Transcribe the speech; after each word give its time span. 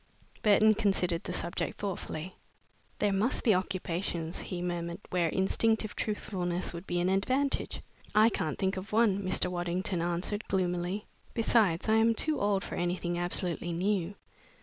Burton 0.41 0.73
considered 0.73 1.23
the 1.25 1.31
subject 1.31 1.77
thoughtfully. 1.77 2.35
"There 2.97 3.13
must 3.13 3.43
be 3.43 3.53
occupations," 3.53 4.39
he 4.41 4.59
murmured, 4.59 4.97
"where 5.11 5.29
instinctive 5.29 5.95
truthfulness 5.95 6.73
would 6.73 6.87
be 6.87 6.99
an 6.99 7.07
advantage." 7.07 7.83
"I 8.15 8.29
can't 8.29 8.57
think 8.57 8.77
of 8.77 8.91
one," 8.93 9.19
Mr. 9.21 9.45
Waddington 9.51 10.01
answered, 10.01 10.47
gloomily. 10.47 11.05
"Besides, 11.35 11.87
I 11.87 11.97
am 11.97 12.15
too 12.15 12.41
old 12.41 12.63
for 12.63 12.73
anything 12.73 13.19
absolutely 13.19 13.73
new." 13.73 14.15